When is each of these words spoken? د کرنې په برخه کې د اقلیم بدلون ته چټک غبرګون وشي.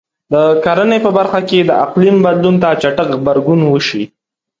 د 0.33 0.35
کرنې 0.65 0.97
په 1.05 1.09
برخه 1.17 1.39
کې 1.49 1.59
د 1.63 1.71
اقلیم 1.85 2.17
بدلون 2.25 2.55
ته 2.63 2.69
چټک 2.81 3.07
غبرګون 3.15 3.59
وشي. 3.67 4.03